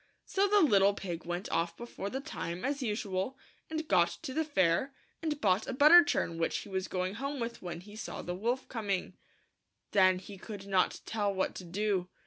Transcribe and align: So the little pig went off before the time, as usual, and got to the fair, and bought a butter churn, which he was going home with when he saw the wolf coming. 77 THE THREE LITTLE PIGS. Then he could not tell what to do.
So 0.25 0.47
the 0.47 0.61
little 0.61 0.95
pig 0.95 1.25
went 1.27 1.47
off 1.51 1.77
before 1.77 2.09
the 2.09 2.19
time, 2.21 2.65
as 2.65 2.81
usual, 2.81 3.37
and 3.69 3.87
got 3.87 4.07
to 4.23 4.33
the 4.33 4.43
fair, 4.43 4.95
and 5.21 5.39
bought 5.39 5.67
a 5.67 5.73
butter 5.73 6.03
churn, 6.03 6.39
which 6.39 6.57
he 6.57 6.69
was 6.69 6.87
going 6.87 7.13
home 7.13 7.39
with 7.39 7.61
when 7.61 7.81
he 7.81 7.95
saw 7.95 8.23
the 8.23 8.33
wolf 8.33 8.67
coming. 8.67 9.13
77 9.91 9.91
THE 9.91 9.93
THREE 9.93 10.01
LITTLE 10.01 10.13
PIGS. 10.17 10.25
Then 10.25 10.33
he 10.33 10.37
could 10.63 10.67
not 10.71 11.01
tell 11.05 11.31
what 11.31 11.53
to 11.53 11.63
do. 11.65 12.09